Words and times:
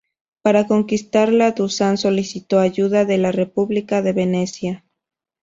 Para 0.41 0.65
conquistarla 0.65 1.51
Dušan 1.51 1.99
solicitó 1.99 2.57
ayuda 2.57 3.05
de 3.05 3.19
la 3.19 3.31
república 3.31 4.01
de 4.01 4.13
Venecia. 4.13 4.83